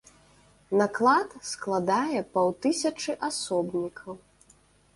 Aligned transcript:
Наклад 0.81 1.29
складае 1.49 2.19
паўтысячы 2.39 3.11
асобнікаў. 3.31 4.21